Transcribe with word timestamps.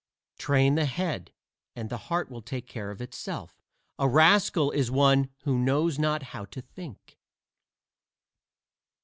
Train 0.39 0.73
the 0.73 0.87
head, 0.87 1.31
and 1.75 1.91
the 1.91 1.97
heart 2.09 2.31
will 2.31 2.41
take 2.41 2.65
care 2.65 2.89
of 2.89 3.03
itself; 3.03 3.61
a 3.99 4.07
rascal 4.09 4.71
is 4.71 4.89
one 4.89 5.29
who 5.43 5.59
knows 5.59 5.99
not 5.99 6.23
how 6.33 6.45
to 6.45 6.59
think. 6.63 7.19